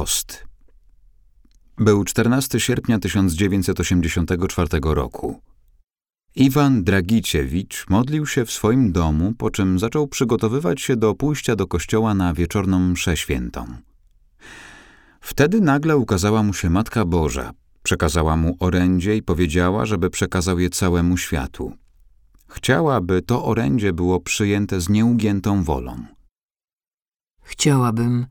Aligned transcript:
Post. 0.00 0.44
Był 1.78 2.04
14 2.04 2.60
sierpnia 2.60 2.98
1984 2.98 4.68
roku. 4.82 5.40
Iwan 6.34 6.84
Dragiciewicz 6.84 7.86
modlił 7.88 8.26
się 8.26 8.44
w 8.44 8.52
swoim 8.52 8.92
domu, 8.92 9.34
po 9.38 9.50
czym 9.50 9.78
zaczął 9.78 10.08
przygotowywać 10.08 10.80
się 10.80 10.96
do 10.96 11.14
pójścia 11.14 11.56
do 11.56 11.66
kościoła 11.66 12.14
na 12.14 12.34
wieczorną 12.34 12.78
mszę 12.78 13.16
świętą. 13.16 13.66
Wtedy 15.20 15.60
nagle 15.60 15.96
ukazała 15.96 16.42
mu 16.42 16.54
się 16.54 16.70
Matka 16.70 17.04
Boża, 17.04 17.50
przekazała 17.82 18.36
mu 18.36 18.56
orędzie 18.60 19.16
i 19.16 19.22
powiedziała, 19.22 19.86
żeby 19.86 20.10
przekazał 20.10 20.58
je 20.58 20.70
całemu 20.70 21.16
światu. 21.16 21.72
Chciała, 22.48 23.00
by 23.00 23.22
to 23.22 23.44
orędzie 23.44 23.92
było 23.92 24.20
przyjęte 24.20 24.80
z 24.80 24.88
nieugiętą 24.88 25.64
wolą. 25.64 26.04
Chciałabym, 27.42 28.26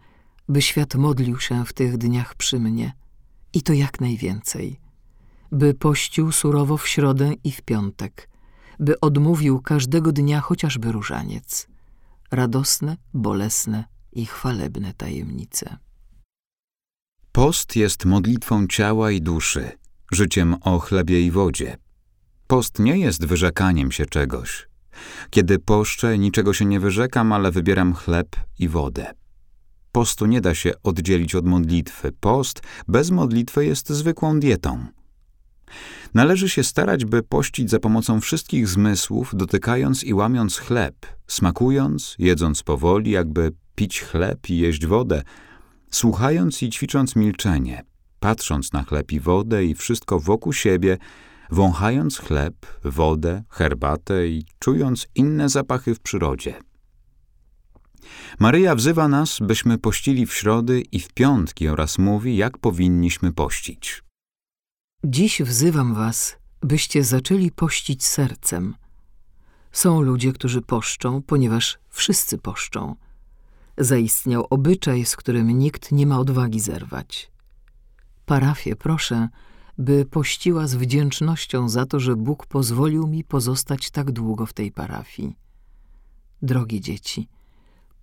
by 0.49 0.61
świat 0.61 0.95
modlił 0.95 1.39
się 1.39 1.65
w 1.65 1.73
tych 1.73 1.97
dniach 1.97 2.35
przy 2.35 2.59
mnie 2.59 2.93
i 3.53 3.61
to 3.61 3.73
jak 3.73 4.01
najwięcej, 4.01 4.79
by 5.51 5.73
pościł 5.73 6.31
surowo 6.31 6.77
w 6.77 6.87
środę 6.87 7.33
i 7.43 7.51
w 7.51 7.61
piątek, 7.61 8.29
by 8.79 8.99
odmówił 8.99 9.61
każdego 9.61 10.11
dnia 10.11 10.41
chociażby 10.41 10.91
różaniec, 10.91 11.67
radosne, 12.31 12.97
bolesne 13.13 13.83
i 14.11 14.25
chwalebne 14.25 14.93
tajemnice. 14.93 15.77
Post 17.31 17.75
jest 17.75 18.05
modlitwą 18.05 18.67
ciała 18.67 19.11
i 19.11 19.21
duszy, 19.21 19.71
życiem 20.11 20.55
o 20.61 20.79
chlebie 20.79 21.21
i 21.21 21.31
wodzie. 21.31 21.77
Post 22.47 22.79
nie 22.79 22.97
jest 22.97 23.25
wyrzekaniem 23.25 23.91
się 23.91 24.05
czegoś. 24.05 24.69
Kiedy 25.29 25.59
poszczę, 25.59 26.17
niczego 26.17 26.53
się 26.53 26.65
nie 26.65 26.79
wyrzekam, 26.79 27.33
ale 27.33 27.51
wybieram 27.51 27.93
chleb 27.93 28.35
i 28.59 28.67
wodę. 28.67 29.13
Postu 29.91 30.25
nie 30.25 30.41
da 30.41 30.55
się 30.55 30.71
oddzielić 30.83 31.35
od 31.35 31.45
modlitwy. 31.45 32.11
Post 32.19 32.61
bez 32.87 33.11
modlitwy 33.11 33.65
jest 33.65 33.89
zwykłą 33.89 34.39
dietą. 34.39 34.85
Należy 36.13 36.49
się 36.49 36.63
starać, 36.63 37.05
by 37.05 37.23
pościć 37.23 37.69
za 37.69 37.79
pomocą 37.79 38.21
wszystkich 38.21 38.67
zmysłów, 38.67 39.31
dotykając 39.33 40.03
i 40.03 40.13
łamiąc 40.13 40.57
chleb, 40.57 40.95
smakując, 41.27 42.15
jedząc 42.19 42.63
powoli, 42.63 43.11
jakby 43.11 43.51
pić 43.75 44.01
chleb 44.01 44.49
i 44.49 44.57
jeść 44.57 44.85
wodę, 44.85 45.23
słuchając 45.91 46.63
i 46.63 46.69
ćwicząc 46.69 47.15
milczenie, 47.15 47.83
patrząc 48.19 48.73
na 48.73 48.83
chleb 48.83 49.11
i 49.11 49.19
wodę 49.19 49.65
i 49.65 49.75
wszystko 49.75 50.19
wokół 50.19 50.53
siebie, 50.53 50.97
wąchając 51.51 52.17
chleb, 52.17 52.55
wodę, 52.83 53.43
herbatę 53.49 54.27
i 54.27 54.45
czując 54.59 55.07
inne 55.15 55.49
zapachy 55.49 55.95
w 55.95 55.99
przyrodzie. 55.99 56.68
Maryja 58.39 58.75
wzywa 58.75 59.07
nas, 59.07 59.39
byśmy 59.41 59.77
pościli 59.77 60.25
w 60.25 60.33
środy 60.33 60.81
i 60.91 60.99
w 60.99 61.13
piątki 61.13 61.67
oraz 61.67 61.97
mówi, 61.97 62.37
jak 62.37 62.57
powinniśmy 62.57 63.33
pościć. 63.33 64.03
Dziś 65.03 65.41
wzywam 65.41 65.93
was, 65.93 66.37
byście 66.61 67.03
zaczęli 67.03 67.51
pościć 67.51 68.05
sercem. 68.05 68.75
Są 69.71 70.01
ludzie, 70.01 70.33
którzy 70.33 70.61
poszczą, 70.61 71.21
ponieważ 71.21 71.79
wszyscy 71.89 72.37
poszczą. 72.37 72.95
Zaistniał 73.77 74.47
obyczaj, 74.49 75.05
z 75.05 75.15
którym 75.15 75.59
nikt 75.59 75.91
nie 75.91 76.07
ma 76.07 76.19
odwagi 76.19 76.59
zerwać. 76.59 77.31
Parafię 78.25 78.75
proszę, 78.75 79.29
by 79.77 80.05
pościła 80.05 80.67
z 80.67 80.75
wdzięcznością 80.75 81.69
za 81.69 81.85
to, 81.85 81.99
że 81.99 82.15
Bóg 82.15 82.45
pozwolił 82.45 83.07
mi 83.07 83.23
pozostać 83.23 83.91
tak 83.91 84.11
długo 84.11 84.45
w 84.45 84.53
tej 84.53 84.71
parafii. 84.71 85.35
Drogie 86.41 86.81
dzieci, 86.81 87.27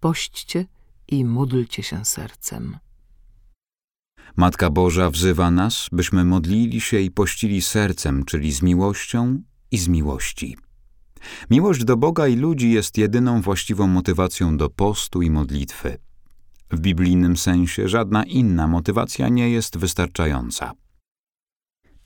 pośćcie 0.00 0.66
i 1.08 1.24
módlcie 1.24 1.82
się 1.82 2.04
sercem. 2.04 2.78
Matka 4.36 4.70
Boża 4.70 5.10
wzywa 5.10 5.50
nas, 5.50 5.88
byśmy 5.92 6.24
modlili 6.24 6.80
się 6.80 7.00
i 7.00 7.10
pościli 7.10 7.62
sercem, 7.62 8.24
czyli 8.24 8.52
z 8.52 8.62
miłością 8.62 9.42
i 9.70 9.78
z 9.78 9.88
miłości. 9.88 10.56
Miłość 11.50 11.84
do 11.84 11.96
Boga 11.96 12.28
i 12.28 12.36
ludzi 12.36 12.70
jest 12.70 12.98
jedyną 12.98 13.40
właściwą 13.42 13.86
motywacją 13.86 14.56
do 14.56 14.70
postu 14.70 15.22
i 15.22 15.30
modlitwy. 15.30 15.98
W 16.70 16.80
biblijnym 16.80 17.36
sensie 17.36 17.88
żadna 17.88 18.24
inna 18.24 18.66
motywacja 18.66 19.28
nie 19.28 19.50
jest 19.50 19.78
wystarczająca. 19.78 20.72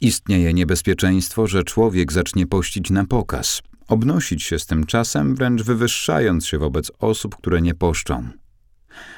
Istnieje 0.00 0.54
niebezpieczeństwo, 0.54 1.46
że 1.46 1.64
człowiek 1.64 2.12
zacznie 2.12 2.46
pościć 2.46 2.90
na 2.90 3.06
pokaz, 3.06 3.62
obnosić 3.90 4.42
się 4.42 4.58
z 4.58 4.66
tym 4.66 4.86
czasem, 4.86 5.34
wręcz 5.34 5.62
wywyższając 5.62 6.46
się 6.46 6.58
wobec 6.58 6.92
osób, 6.98 7.36
które 7.36 7.62
nie 7.62 7.74
poszczą. 7.74 8.28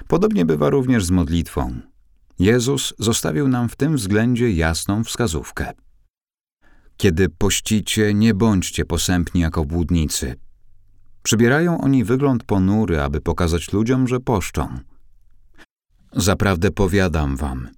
Podobnie 0.08 0.44
bywa 0.44 0.70
również 0.70 1.04
z 1.04 1.10
modlitwą. 1.10 1.80
Jezus 2.38 2.94
zostawił 2.98 3.48
nam 3.48 3.68
w 3.68 3.76
tym 3.76 3.96
względzie 3.96 4.50
jasną 4.50 5.04
wskazówkę. 5.04 5.72
Kiedy 6.96 7.28
pościcie, 7.28 8.14
nie 8.14 8.34
bądźcie 8.34 8.84
posępni 8.84 9.40
jako 9.40 9.64
błudnicy. 9.64 10.34
Przybierają 11.22 11.80
oni 11.80 12.04
wygląd 12.04 12.44
ponury, 12.44 13.00
aby 13.00 13.20
pokazać 13.20 13.72
ludziom, 13.72 14.08
że 14.08 14.20
poszczą. 14.20 14.78
Zaprawdę 16.12 16.70
powiadam 16.70 17.36
wam, 17.36 17.68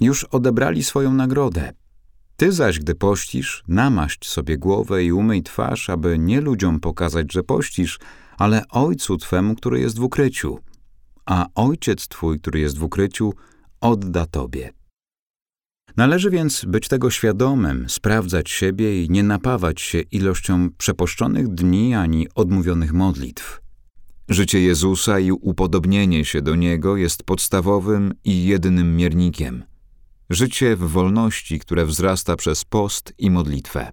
już 0.00 0.24
odebrali 0.24 0.84
swoją 0.84 1.14
nagrodę. 1.14 1.72
Ty 2.40 2.52
zaś, 2.52 2.78
gdy 2.78 2.94
pościsz, 2.94 3.62
namaść 3.68 4.28
sobie 4.28 4.58
głowę 4.58 5.04
i 5.04 5.12
umyj 5.12 5.42
twarz, 5.42 5.90
aby 5.90 6.18
nie 6.18 6.40
ludziom 6.40 6.80
pokazać, 6.80 7.32
że 7.32 7.42
pościsz, 7.42 7.98
ale 8.38 8.68
Ojcu 8.68 9.16
Twemu, 9.16 9.54
który 9.54 9.80
jest 9.80 9.98
w 9.98 10.02
ukryciu. 10.02 10.58
A 11.26 11.46
Ojciec 11.54 12.08
Twój, 12.08 12.40
który 12.40 12.60
jest 12.60 12.78
w 12.78 12.84
ukryciu, 12.84 13.34
odda 13.80 14.26
Tobie. 14.26 14.72
Należy 15.96 16.30
więc 16.30 16.64
być 16.64 16.88
tego 16.88 17.10
świadomym, 17.10 17.88
sprawdzać 17.88 18.50
siebie 18.50 19.04
i 19.04 19.10
nie 19.10 19.22
napawać 19.22 19.80
się 19.80 20.00
ilością 20.00 20.68
przeposzczonych 20.78 21.48
dni 21.48 21.94
ani 21.94 22.26
odmówionych 22.34 22.92
modlitw. 22.92 23.60
Życie 24.28 24.60
Jezusa 24.60 25.18
i 25.18 25.32
upodobnienie 25.32 26.24
się 26.24 26.42
do 26.42 26.54
Niego 26.54 26.96
jest 26.96 27.22
podstawowym 27.22 28.12
i 28.24 28.44
jedynym 28.44 28.96
miernikiem. 28.96 29.69
Życie 30.30 30.76
w 30.76 30.80
wolności, 30.80 31.58
które 31.58 31.86
wzrasta 31.86 32.36
przez 32.36 32.64
post 32.64 33.12
i 33.18 33.30
modlitwę. 33.30 33.92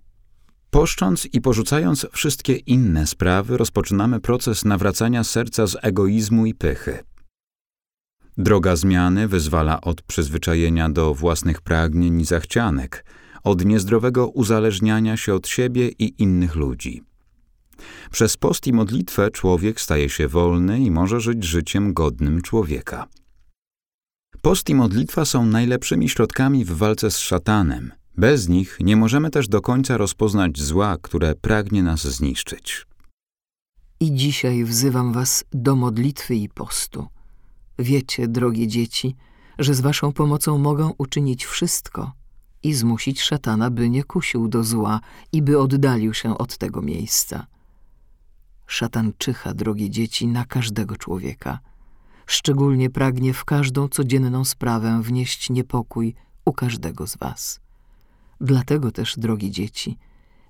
Poszcząc 0.69 1.25
i 1.25 1.41
porzucając 1.41 2.07
wszystkie 2.11 2.55
inne 2.55 3.07
sprawy, 3.07 3.57
rozpoczynamy 3.57 4.19
proces 4.19 4.65
nawracania 4.65 5.23
serca 5.23 5.67
z 5.67 5.77
egoizmu 5.81 6.45
i 6.45 6.53
pychy. 6.53 6.99
Droga 8.37 8.75
zmiany 8.75 9.27
wyzwala 9.27 9.81
od 9.81 10.01
przyzwyczajenia 10.01 10.89
do 10.89 11.13
własnych 11.13 11.61
pragnień 11.61 12.21
i 12.21 12.25
zachcianek, 12.25 13.05
od 13.43 13.65
niezdrowego 13.65 14.27
uzależniania 14.27 15.17
się 15.17 15.33
od 15.33 15.47
siebie 15.47 15.89
i 15.89 16.21
innych 16.21 16.55
ludzi. 16.55 17.03
Przez 18.11 18.37
post 18.37 18.67
i 18.67 18.73
modlitwę 18.73 19.31
człowiek 19.31 19.81
staje 19.81 20.09
się 20.09 20.27
wolny 20.27 20.79
i 20.79 20.91
może 20.91 21.19
żyć 21.19 21.43
życiem 21.43 21.93
godnym 21.93 22.41
człowieka. 22.41 23.07
Post 24.41 24.69
i 24.69 24.75
modlitwa 24.75 25.25
są 25.25 25.45
najlepszymi 25.45 26.09
środkami 26.09 26.65
w 26.65 26.71
walce 26.71 27.11
z 27.11 27.17
szatanem. 27.17 27.91
Bez 28.17 28.47
nich 28.47 28.77
nie 28.79 28.95
możemy 28.95 29.29
też 29.29 29.47
do 29.47 29.61
końca 29.61 29.97
rozpoznać 29.97 30.59
zła, 30.59 30.97
które 31.01 31.35
pragnie 31.35 31.83
nas 31.83 32.07
zniszczyć. 32.07 32.85
I 33.99 34.15
dzisiaj 34.15 34.63
wzywam 34.63 35.13
was 35.13 35.43
do 35.53 35.75
modlitwy 35.75 36.35
i 36.35 36.49
postu. 36.49 37.07
Wiecie, 37.79 38.27
drogie 38.27 38.67
dzieci, 38.67 39.15
że 39.59 39.73
z 39.73 39.81
waszą 39.81 40.13
pomocą 40.13 40.57
mogę 40.57 40.91
uczynić 40.97 41.45
wszystko 41.45 42.11
i 42.63 42.73
zmusić 42.73 43.21
szatana, 43.21 43.69
by 43.69 43.89
nie 43.89 44.03
kusił 44.03 44.47
do 44.47 44.63
zła 44.63 44.99
i 45.31 45.41
by 45.41 45.59
oddalił 45.59 46.13
się 46.13 46.37
od 46.37 46.57
tego 46.57 46.81
miejsca. 46.81 47.47
Szatan 48.67 49.13
czyha, 49.17 49.53
drogie 49.53 49.89
dzieci, 49.89 50.27
na 50.27 50.45
każdego 50.45 50.95
człowieka. 50.95 51.59
Szczególnie 52.27 52.89
pragnie 52.89 53.33
w 53.33 53.45
każdą 53.45 53.88
codzienną 53.88 54.45
sprawę 54.45 55.01
wnieść 55.03 55.49
niepokój 55.49 56.16
u 56.46 56.53
każdego 56.53 57.07
z 57.07 57.17
was. 57.17 57.59
Dlatego 58.41 58.91
też, 58.91 59.16
drogie 59.17 59.52
dzieci, 59.52 59.97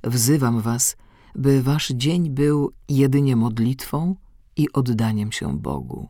wzywam 0.03 0.61
was, 0.61 0.97
by 1.35 1.63
wasz 1.63 1.87
dzień 1.89 2.29
był 2.29 2.71
jedynie 2.89 3.35
modlitwą 3.35 4.15
i 4.55 4.71
oddaniem 4.71 5.31
się 5.31 5.59
Bogu. 5.59 6.09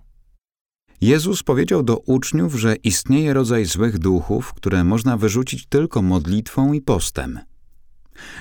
Jezus 1.01 1.43
powiedział 1.43 1.83
do 1.83 1.97
uczniów, 1.97 2.55
że 2.55 2.75
istnieje 2.75 3.33
rodzaj 3.33 3.65
złych 3.65 3.97
duchów, 3.97 4.53
które 4.53 4.83
można 4.83 5.17
wyrzucić 5.17 5.65
tylko 5.65 6.01
modlitwą 6.01 6.73
i 6.73 6.81
postem. 6.81 7.39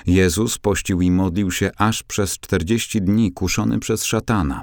Jezus 0.05 0.57
pościł 0.57 1.01
i 1.01 1.11
modlił 1.11 1.51
się 1.51 1.71
aż 1.77 2.03
przez 2.03 2.39
czterdzieści 2.39 3.01
dni, 3.01 3.31
kuszony 3.31 3.79
przez 3.79 4.05
szatana. 4.05 4.61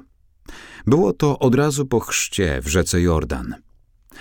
Było 0.87 1.13
to 1.13 1.39
od 1.39 1.55
razu 1.55 1.87
po 1.87 2.01
chrzcie 2.01 2.61
w 2.63 2.69
rzece 2.69 3.01
Jordan. 3.01 3.55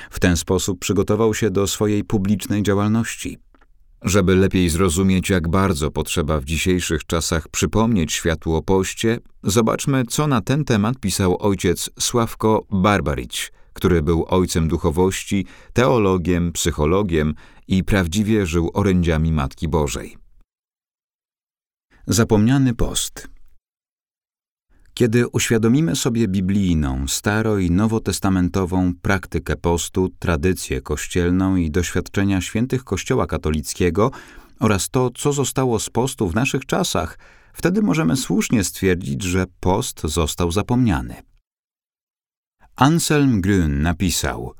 W 0.09 0.19
ten 0.19 0.37
sposób 0.37 0.79
przygotował 0.79 1.33
się 1.33 1.49
do 1.49 1.67
swojej 1.67 2.03
publicznej 2.03 2.63
działalności. 2.63 3.37
Żeby 4.01 4.35
lepiej 4.35 4.69
zrozumieć, 4.69 5.29
jak 5.29 5.49
bardzo 5.49 5.91
potrzeba 5.91 6.39
w 6.39 6.45
dzisiejszych 6.45 7.05
czasach 7.05 7.47
przypomnieć 7.47 8.13
światu 8.13 8.55
o 8.55 8.61
poście, 8.61 9.19
zobaczmy, 9.43 10.03
co 10.09 10.27
na 10.27 10.41
ten 10.41 10.65
temat 10.65 10.99
pisał 10.99 11.37
ojciec 11.41 11.89
Sławko 11.99 12.65
Barbaricz– 12.71 13.51
który 13.73 14.01
był 14.01 14.25
ojcem 14.27 14.67
duchowości, 14.67 15.45
teologiem, 15.73 16.51
psychologiem 16.51 17.33
i 17.67 17.83
prawdziwie 17.83 18.45
żył 18.45 18.71
orędziami 18.73 19.31
Matki 19.31 19.67
Bożej. 19.67 20.17
Zapomniany 22.07 22.73
post 22.73 23.27
Kiedy 24.93 25.27
uświadomimy 25.27 25.95
sobie 25.95 26.27
biblijną, 26.27 27.05
staro- 27.05 27.61
i 27.61 27.71
nowotestamentową 27.71 28.93
praktykę 29.01 29.55
postu, 29.55 30.09
tradycję 30.19 30.81
kościelną 30.81 31.55
i 31.55 31.71
doświadczenia 31.71 32.41
świętych 32.41 32.83
Kościoła 32.83 33.27
katolickiego 33.27 34.11
oraz 34.59 34.89
to, 34.89 35.09
co 35.09 35.33
zostało 35.33 35.79
z 35.79 35.89
postu 35.89 36.29
w 36.29 36.35
naszych 36.35 36.65
czasach, 36.65 37.19
wtedy 37.53 37.81
możemy 37.81 38.15
słusznie 38.15 38.63
stwierdzić, 38.63 39.23
że 39.23 39.45
post 39.59 40.01
został 40.03 40.51
zapomniany. 40.51 41.15
Anselm 42.75 43.41
Grün 43.41 43.81
napisał: 43.81 44.53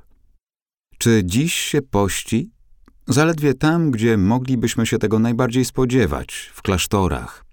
Czy 0.98 1.22
dziś 1.24 1.54
się 1.54 1.82
pości? 1.82 2.50
Zaledwie 3.06 3.54
tam, 3.54 3.90
gdzie 3.90 4.16
moglibyśmy 4.16 4.86
się 4.86 4.98
tego 4.98 5.18
najbardziej 5.18 5.64
spodziewać, 5.64 6.50
w 6.54 6.62
klasztorach. 6.62 7.43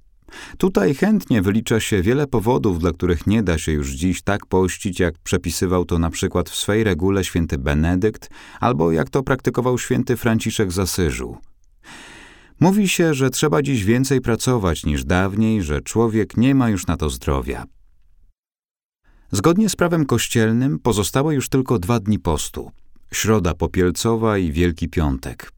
Tutaj 0.58 0.96
chętnie 0.96 1.42
wylicza 1.42 1.80
się 1.80 2.02
wiele 2.02 2.28
powodów, 2.28 2.80
dla 2.80 2.92
których 2.92 3.28
nie 3.28 3.44
da 3.44 3.58
się 3.58 3.72
już 3.72 3.92
dziś 3.92 4.22
tak 4.22 4.46
pościć, 4.46 5.00
jak 5.00 5.20
przepisywał 5.24 5.86
to 5.86 6.00
na 6.00 6.10
przykład 6.10 6.50
w 6.50 6.56
swej 6.56 6.84
regule 6.84 7.24
święty 7.24 7.58
Benedykt, 7.58 8.30
albo 8.60 8.92
jak 8.92 9.10
to 9.10 9.24
praktykował 9.24 9.78
święty 9.78 10.18
Franciszek 10.18 10.72
z 10.72 10.80
Asyżu. 10.80 11.38
Mówi 12.60 12.90
się, 12.90 13.14
że 13.14 13.30
trzeba 13.30 13.62
dziś 13.62 13.84
więcej 13.84 14.22
pracować 14.22 14.86
niż 14.86 15.06
dawniej, 15.06 15.64
że 15.64 15.82
człowiek 15.82 16.38
nie 16.38 16.56
ma 16.56 16.70
już 16.70 16.88
na 16.88 16.98
to 16.98 17.10
zdrowia. 17.10 17.64
Zgodnie 19.32 19.70
z 19.70 19.76
prawem 19.76 20.06
kościelnym 20.06 20.80
pozostały 20.80 21.36
już 21.36 21.50
tylko 21.50 21.80
dwa 21.80 22.00
dni 22.00 22.20
postu 22.20 22.72
środa 23.14 23.54
popielcowa 23.54 24.38
i 24.38 24.52
Wielki 24.52 24.90
Piątek. 24.90 25.52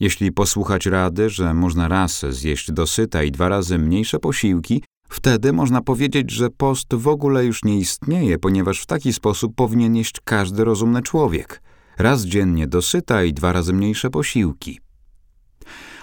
Jeśli 0.00 0.32
posłuchać 0.32 0.86
rady, 0.86 1.30
że 1.30 1.54
można 1.54 1.88
raz 1.88 2.24
zjeść 2.30 2.72
dosyta 2.72 3.22
i 3.22 3.30
dwa 3.30 3.48
razy 3.48 3.78
mniejsze 3.78 4.18
posiłki, 4.18 4.82
wtedy 5.08 5.52
można 5.52 5.80
powiedzieć, 5.80 6.30
że 6.30 6.50
post 6.50 6.94
w 6.94 7.08
ogóle 7.08 7.44
już 7.44 7.64
nie 7.64 7.78
istnieje, 7.78 8.38
ponieważ 8.38 8.80
w 8.80 8.86
taki 8.86 9.12
sposób 9.12 9.54
powinien 9.54 9.96
jeść 9.96 10.14
każdy 10.24 10.64
rozumny 10.64 11.02
człowiek. 11.02 11.62
Raz 11.98 12.24
dziennie 12.24 12.66
dosyta 12.66 13.24
i 13.24 13.32
dwa 13.32 13.52
razy 13.52 13.72
mniejsze 13.72 14.10
posiłki. 14.10 14.80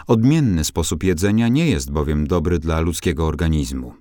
Odmienny 0.07 0.63
sposób 0.63 1.03
jedzenia 1.03 1.47
nie 1.47 1.69
jest 1.69 1.91
bowiem 1.91 2.27
dobry 2.27 2.59
dla 2.59 2.80
ludzkiego 2.80 3.27
organizmu. 3.27 3.94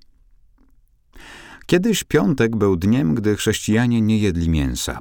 Kiedyś 1.66 2.04
piątek 2.04 2.56
był 2.56 2.76
dniem, 2.76 3.14
gdy 3.14 3.36
chrześcijanie 3.36 4.00
nie 4.00 4.18
jedli 4.18 4.48
mięsa. 4.48 4.98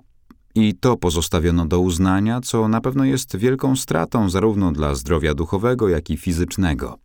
I 0.55 0.75
to 0.75 0.97
pozostawiono 0.97 1.65
do 1.65 1.79
uznania, 1.79 2.41
co 2.41 2.67
na 2.67 2.81
pewno 2.81 3.05
jest 3.05 3.37
wielką 3.37 3.75
stratą 3.75 4.29
zarówno 4.29 4.71
dla 4.71 4.95
zdrowia 4.95 5.33
duchowego, 5.33 5.89
jak 5.89 6.09
i 6.09 6.17
fizycznego. 6.17 6.99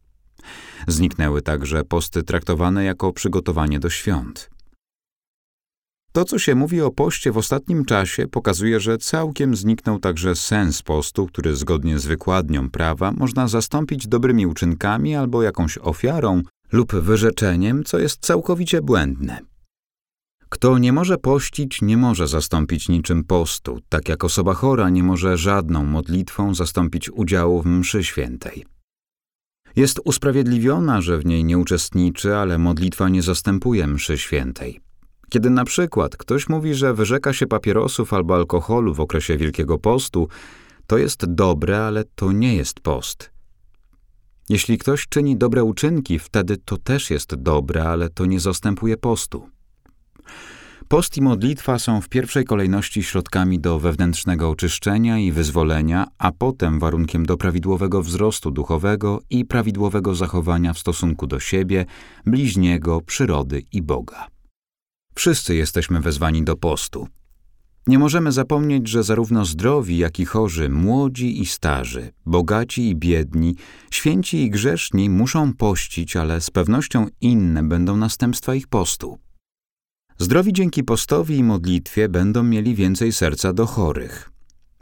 Zniknęły 0.88 1.42
także 1.42 1.84
posty 1.84 2.22
traktowane 2.22 2.84
jako 2.84 3.12
przygotowanie 3.12 3.80
do 3.80 3.90
świąt. 3.90 4.50
To, 6.12 6.24
co 6.24 6.38
się 6.38 6.54
mówi 6.54 6.80
o 6.80 6.90
poście 6.90 7.32
w 7.32 7.38
ostatnim 7.38 7.84
czasie, 7.84 8.28
pokazuje, 8.28 8.80
że 8.80 8.98
całkiem 8.98 9.56
zniknął 9.56 9.98
także 9.98 10.36
sens 10.36 10.82
postu, 10.82 11.26
który 11.26 11.56
zgodnie 11.56 11.98
z 11.98 12.06
wykładnią 12.06 12.70
prawa 12.70 13.12
można 13.12 13.48
zastąpić 13.48 14.08
dobrymi 14.08 14.46
uczynkami 14.46 15.16
albo 15.16 15.42
jakąś 15.42 15.78
ofiarą 15.78 16.42
lub 16.72 16.94
wyrzeczeniem, 16.94 17.84
co 17.84 17.98
jest 17.98 18.20
całkowicie 18.20 18.82
błędne. 18.82 19.51
Kto 20.52 20.78
nie 20.78 20.92
może 20.92 21.18
pościć, 21.18 21.82
nie 21.82 21.96
może 21.96 22.28
zastąpić 22.28 22.88
niczym 22.88 23.24
postu, 23.24 23.80
tak 23.88 24.08
jak 24.08 24.24
osoba 24.24 24.54
chora 24.54 24.90
nie 24.90 25.02
może 25.02 25.36
żadną 25.36 25.84
modlitwą 25.84 26.54
zastąpić 26.54 27.10
udziału 27.10 27.62
w 27.62 27.66
mszy 27.66 28.04
świętej. 28.04 28.64
Jest 29.76 30.00
usprawiedliwiona, 30.04 31.00
że 31.00 31.18
w 31.18 31.26
niej 31.26 31.44
nie 31.44 31.58
uczestniczy, 31.58 32.36
ale 32.36 32.58
modlitwa 32.58 33.08
nie 33.08 33.22
zastępuje 33.22 33.86
mszy 33.86 34.18
świętej. 34.18 34.80
Kiedy 35.30 35.50
na 35.50 35.64
przykład 35.64 36.16
ktoś 36.16 36.48
mówi, 36.48 36.74
że 36.74 36.94
wyrzeka 36.94 37.32
się 37.32 37.46
papierosów 37.46 38.12
albo 38.12 38.34
alkoholu 38.34 38.94
w 38.94 39.00
okresie 39.00 39.36
Wielkiego 39.36 39.78
Postu, 39.78 40.28
to 40.86 40.98
jest 40.98 41.26
dobre, 41.26 41.84
ale 41.84 42.04
to 42.14 42.32
nie 42.32 42.56
jest 42.56 42.80
post. 42.80 43.30
Jeśli 44.48 44.78
ktoś 44.78 45.08
czyni 45.08 45.36
dobre 45.36 45.64
uczynki, 45.64 46.18
wtedy 46.18 46.56
to 46.56 46.76
też 46.76 47.10
jest 47.10 47.34
dobre, 47.34 47.84
ale 47.84 48.08
to 48.08 48.26
nie 48.26 48.40
zastępuje 48.40 48.96
postu. 48.96 49.48
Post 50.88 51.16
i 51.16 51.22
modlitwa 51.22 51.78
są 51.78 52.00
w 52.00 52.08
pierwszej 52.08 52.44
kolejności 52.44 53.02
środkami 53.02 53.60
do 53.60 53.78
wewnętrznego 53.78 54.50
oczyszczenia 54.50 55.18
i 55.18 55.32
wyzwolenia, 55.32 56.06
a 56.18 56.32
potem 56.32 56.78
warunkiem 56.78 57.26
do 57.26 57.36
prawidłowego 57.36 58.02
wzrostu 58.02 58.50
duchowego 58.50 59.20
i 59.30 59.44
prawidłowego 59.44 60.14
zachowania 60.14 60.72
w 60.72 60.78
stosunku 60.78 61.26
do 61.26 61.40
siebie, 61.40 61.86
bliźniego, 62.26 63.00
przyrody 63.00 63.62
i 63.72 63.82
Boga. 63.82 64.26
Wszyscy 65.14 65.54
jesteśmy 65.54 66.00
wezwani 66.00 66.44
do 66.44 66.56
postu. 66.56 67.08
Nie 67.86 67.98
możemy 67.98 68.32
zapomnieć, 68.32 68.88
że 68.88 69.02
zarówno 69.02 69.44
zdrowi, 69.44 69.98
jak 69.98 70.20
i 70.20 70.24
chorzy, 70.24 70.68
młodzi 70.68 71.40
i 71.40 71.46
starzy, 71.46 72.12
bogaci 72.26 72.88
i 72.88 72.96
biedni, 72.96 73.56
święci 73.90 74.36
i 74.42 74.50
grzeszni 74.50 75.10
muszą 75.10 75.52
pościć, 75.52 76.16
ale 76.16 76.40
z 76.40 76.50
pewnością 76.50 77.06
inne 77.20 77.62
będą 77.62 77.96
następstwa 77.96 78.54
ich 78.54 78.68
postu. 78.68 79.18
Zdrowi 80.22 80.52
dzięki 80.52 80.84
postowi 80.84 81.36
i 81.36 81.44
modlitwie 81.44 82.08
będą 82.08 82.42
mieli 82.42 82.74
więcej 82.74 83.12
serca 83.12 83.52
do 83.52 83.66
chorych. 83.66 84.30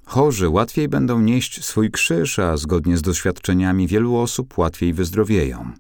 Chorzy 0.05 0.49
łatwiej 0.49 0.89
będą 0.89 1.21
nieść 1.21 1.65
swój 1.65 1.91
krzyż, 1.91 2.39
a 2.39 2.57
zgodnie 2.57 2.97
z 2.97 3.03
doświadczeniami 3.03 3.87
wielu 3.87 4.17
osób 4.17 4.59
łatwiej 4.59 4.93
wyzdrowieją. 4.93 5.73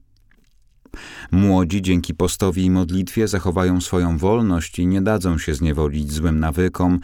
Młodzi 1.30 1.82
dzięki 1.82 2.14
postowi 2.14 2.64
i 2.64 2.70
modlitwie 2.70 3.28
zachowają 3.28 3.80
swoją 3.80 4.18
wolność 4.18 4.78
i 4.78 4.86
nie 4.86 5.02
dadzą 5.02 5.38
się 5.38 5.54
zniewolić 5.54 6.12
złym 6.12 6.40
nawykom, 6.40 7.00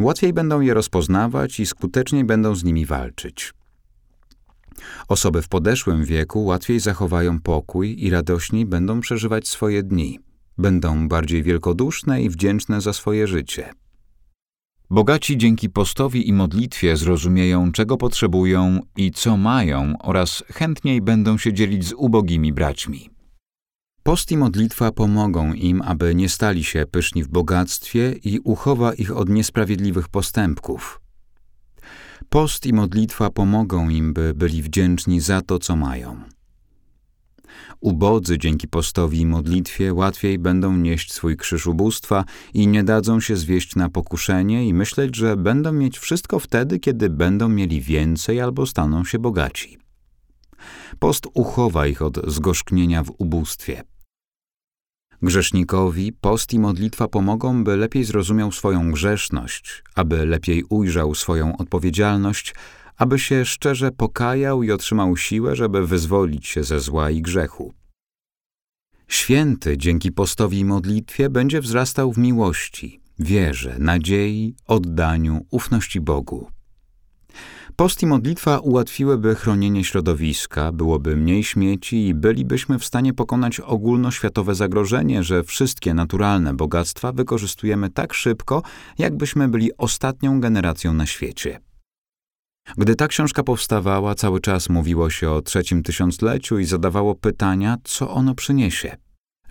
łatwiej 0.00 0.32
będą 0.32 0.60
je 0.60 0.74
rozpoznawać 0.74 1.60
i 1.60 1.66
skuteczniej 1.66 2.24
będą 2.24 2.54
z 2.54 2.64
nimi 2.64 2.86
walczyć. 2.86 3.54
Osoby 5.08 5.42
w 5.42 5.48
podeszłym 5.48 6.04
wieku 6.04 6.44
łatwiej 6.44 6.80
zachowają 6.80 7.40
pokój 7.40 8.04
i 8.04 8.10
radośniej 8.10 8.66
będą 8.66 9.00
przeżywać 9.00 9.48
swoje 9.48 9.82
dni. 9.82 10.18
Będą 10.58 11.08
bardziej 11.08 11.42
wielkoduszne 11.42 12.22
i 12.22 12.30
wdzięczne 12.30 12.80
za 12.80 12.92
swoje 12.92 13.26
życie. 13.26 13.72
Bogaci 14.90 15.38
dzięki 15.38 15.70
postowi 15.70 16.28
i 16.28 16.32
modlitwie 16.32 16.96
zrozumieją, 16.96 17.72
czego 17.72 17.96
potrzebują 17.96 18.80
i 18.96 19.10
co 19.10 19.36
mają, 19.36 19.94
oraz 19.98 20.44
chętniej 20.52 21.02
będą 21.02 21.38
się 21.38 21.52
dzielić 21.52 21.88
z 21.88 21.92
ubogimi 21.92 22.52
braćmi. 22.52 23.10
Post 24.02 24.32
i 24.32 24.36
modlitwa 24.36 24.92
pomogą 24.92 25.52
im, 25.52 25.82
aby 25.82 26.14
nie 26.14 26.28
stali 26.28 26.64
się 26.64 26.86
pyszni 26.90 27.22
w 27.22 27.28
bogactwie 27.28 28.12
i 28.12 28.38
uchowa 28.38 28.94
ich 28.94 29.16
od 29.16 29.28
niesprawiedliwych 29.28 30.08
postępków. 30.08 31.00
Post 32.28 32.66
i 32.66 32.72
modlitwa 32.72 33.30
pomogą 33.30 33.88
im, 33.88 34.12
by 34.12 34.34
byli 34.34 34.62
wdzięczni 34.62 35.20
za 35.20 35.42
to, 35.42 35.58
co 35.58 35.76
mają. 35.76 36.35
Ubodzy 37.80 38.38
dzięki 38.38 38.68
postowi 38.68 39.20
i 39.20 39.26
modlitwie 39.26 39.94
łatwiej 39.94 40.38
będą 40.38 40.76
nieść 40.76 41.12
swój 41.12 41.36
krzyż 41.36 41.66
ubóstwa 41.66 42.24
i 42.54 42.66
nie 42.66 42.84
dadzą 42.84 43.20
się 43.20 43.36
zwieść 43.36 43.76
na 43.76 43.88
pokuszenie 43.88 44.68
i 44.68 44.74
myśleć, 44.74 45.16
że 45.16 45.36
będą 45.36 45.72
mieć 45.72 45.98
wszystko 45.98 46.38
wtedy, 46.38 46.78
kiedy 46.78 47.10
będą 47.10 47.48
mieli 47.48 47.80
więcej 47.80 48.40
albo 48.40 48.66
staną 48.66 49.04
się 49.04 49.18
bogaci. 49.18 49.78
Post 50.98 51.26
uchowa 51.34 51.86
ich 51.86 52.02
od 52.02 52.30
zgorzknienia 52.30 53.02
w 53.02 53.12
ubóstwie. 53.18 53.82
Grzesznikowi 55.22 56.12
post 56.12 56.52
i 56.52 56.58
modlitwa 56.58 57.08
pomogą, 57.08 57.64
by 57.64 57.76
lepiej 57.76 58.04
zrozumiał 58.04 58.52
swoją 58.52 58.92
grzeszność, 58.92 59.82
aby 59.94 60.26
lepiej 60.26 60.64
ujrzał 60.68 61.14
swoją 61.14 61.56
odpowiedzialność, 61.56 62.54
aby 62.96 63.18
się 63.18 63.44
szczerze 63.44 63.92
pokajał 63.92 64.62
i 64.62 64.70
otrzymał 64.72 65.16
siłę, 65.16 65.56
żeby 65.56 65.86
wyzwolić 65.86 66.46
się 66.46 66.64
ze 66.64 66.80
zła 66.80 67.10
i 67.10 67.22
grzechu. 67.22 67.74
Święty 69.08 69.78
dzięki 69.78 70.12
postowi 70.12 70.58
i 70.58 70.64
modlitwie 70.64 71.30
będzie 71.30 71.60
wzrastał 71.60 72.12
w 72.12 72.18
miłości, 72.18 73.00
wierze, 73.18 73.76
nadziei, 73.78 74.54
oddaniu, 74.66 75.46
ufności 75.50 76.00
Bogu. 76.00 76.50
Post 77.76 78.02
i 78.02 78.06
modlitwa 78.06 78.58
ułatwiłyby 78.58 79.34
chronienie 79.34 79.84
środowiska, 79.84 80.72
byłoby 80.72 81.16
mniej 81.16 81.44
śmieci 81.44 82.08
i 82.08 82.14
bylibyśmy 82.14 82.78
w 82.78 82.84
stanie 82.84 83.14
pokonać 83.14 83.60
ogólnoświatowe 83.60 84.54
zagrożenie, 84.54 85.22
że 85.22 85.44
wszystkie 85.44 85.94
naturalne 85.94 86.54
bogactwa 86.54 87.12
wykorzystujemy 87.12 87.90
tak 87.90 88.14
szybko, 88.14 88.62
jakbyśmy 88.98 89.48
byli 89.48 89.76
ostatnią 89.76 90.40
generacją 90.40 90.92
na 90.92 91.06
świecie. 91.06 91.65
Gdy 92.78 92.96
ta 92.96 93.08
książka 93.08 93.42
powstawała, 93.42 94.14
cały 94.14 94.40
czas 94.40 94.68
mówiło 94.68 95.10
się 95.10 95.30
o 95.30 95.42
trzecim 95.42 95.82
tysiącleciu 95.82 96.58
i 96.58 96.64
zadawało 96.64 97.14
pytania, 97.14 97.76
co 97.84 98.10
ono 98.10 98.34
przyniesie. 98.34 98.96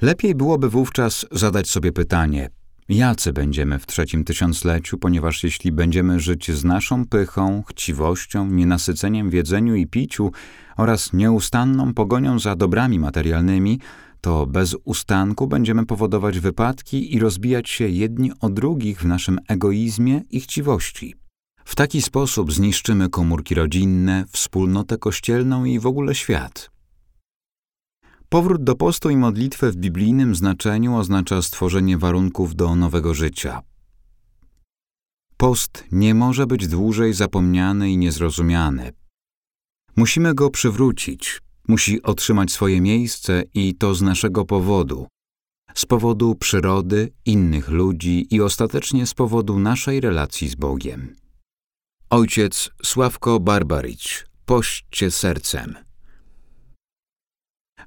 Lepiej 0.01 0.36
byłoby 0.36 0.69
wówczas 0.69 1.25
zadać 1.31 1.69
sobie 1.69 1.91
pytanie, 1.91 2.50
jacy 2.89 3.34
będziemy 3.34 3.79
w 3.79 3.86
trzecim 3.86 4.24
tysiącleciu, 4.24 4.98
ponieważ 4.98 5.43
jeśli 5.43 5.72
będziemy 5.72 6.19
żyć 6.19 6.51
z 6.51 6.63
naszą 6.63 7.05
pychą, 7.05 7.63
chciwością, 7.69 8.45
nienasyceniem 8.51 9.29
w 9.29 9.34
jedzeniu 9.34 9.75
i 9.75 9.88
piciu 9.88 10.31
oraz 10.77 11.13
nieustanną 11.13 11.93
pogonią 11.93 12.39
za 12.39 12.55
dobrami 12.55 13.00
materialnymi, 13.00 13.79
to 14.22 14.45
bez 14.45 14.75
ustanku 14.84 15.48
będziemy 15.48 15.86
powodować 15.86 16.39
wypadki 16.39 17.15
i 17.15 17.19
rozbijać 17.19 17.69
się 17.69 17.88
jedni 17.88 18.31
o 18.41 18.50
drugich 18.50 19.01
w 19.01 19.05
naszym 19.05 19.39
egoizmie 19.48 20.22
i 20.29 20.39
chciwości. 20.39 21.25
W 21.65 21.75
taki 21.75 22.01
sposób 22.01 22.53
zniszczymy 22.53 23.10
komórki 23.10 23.55
rodzinne, 23.55 24.25
wspólnotę 24.31 24.98
kościelną 24.98 25.65
i 25.65 25.79
w 25.79 25.86
ogóle 25.86 26.15
świat. 26.15 26.72
Powrót 28.29 28.63
do 28.63 28.75
postu 28.75 29.10
i 29.10 29.17
modlitwy 29.17 29.72
w 29.72 29.75
biblijnym 29.75 30.36
znaczeniu 30.36 30.95
oznacza 30.95 31.41
stworzenie 31.41 31.98
warunków 31.98 32.55
do 32.55 32.75
nowego 32.75 33.13
życia. 33.13 33.62
Post 35.38 35.84
nie 35.91 36.13
może 36.13 36.48
być 36.48 36.67
dłużej 36.67 37.13
zapomniany 37.13 37.91
i 37.91 37.98
niezrozumiany. 37.98 38.91
Musimy 39.95 40.34
go 40.34 40.50
przywrócić, 40.50 41.41
musi 41.67 42.03
otrzymać 42.03 42.51
swoje 42.51 42.81
miejsce 42.81 43.43
i 43.53 43.75
to 43.75 43.95
z 43.95 44.01
naszego 44.01 44.45
powodu. 44.45 45.07
Z 45.75 45.86
powodu 45.86 46.36
przyrody, 46.36 47.12
innych 47.25 47.69
ludzi 47.69 48.27
i 48.31 48.41
ostatecznie 48.41 49.05
z 49.05 49.13
powodu 49.13 49.60
naszej 49.60 50.01
relacji 50.01 50.50
z 50.50 50.55
Bogiem. 50.55 51.15
Ojciec 52.09 52.69
Sławko 52.83 53.39
Barbaricz, 53.39 54.25
pośćcie 54.45 55.12
sercem. 55.12 55.75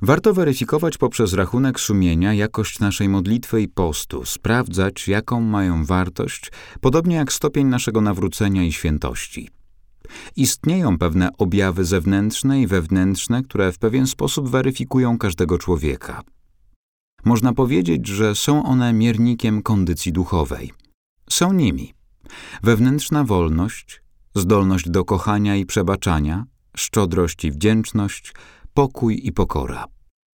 Warto 0.02 0.34
weryfikować 0.34 0.98
poprzez 0.98 1.32
rachunek 1.32 1.80
sumienia 1.80 2.34
jakość 2.34 2.80
naszej 2.80 3.08
modlitwy 3.08 3.62
i 3.62 3.68
postu, 3.68 4.24
sprawdzać, 4.24 5.08
jaką 5.08 5.40
mają 5.40 5.84
wartość, 5.84 6.52
podobnie 6.80 7.16
jak 7.16 7.32
stopień 7.32 7.66
naszego 7.66 8.00
nawrócenia 8.00 8.64
i 8.64 8.72
świętości. 8.72 9.48
Istnieją 10.36 10.98
pewne 10.98 11.30
objawy 11.38 11.84
zewnętrzne 11.84 12.60
i 12.60 12.66
wewnętrzne, 12.66 13.42
które 13.42 13.72
w 13.72 13.78
pewien 13.78 14.06
sposób 14.06 14.48
weryfikują 14.48 15.18
każdego 15.18 15.58
człowieka. 15.58 16.22
Można 17.24 17.52
powiedzieć, 17.52 18.06
że 18.06 18.34
są 18.34 18.64
one 18.64 18.92
miernikiem 18.92 19.62
kondycji 19.62 20.12
duchowej. 20.12 20.72
Są 21.30 21.52
nimi 21.52 21.94
wewnętrzna 22.62 23.24
wolność, 23.24 24.02
zdolność 24.34 24.90
do 24.90 25.04
kochania 25.04 25.56
i 25.56 25.66
przebaczania, 25.66 26.44
szczodrość 26.76 27.44
i 27.44 27.50
wdzięczność, 27.50 28.34
pokój 28.74 29.20
i 29.26 29.32
pokora. 29.32 29.84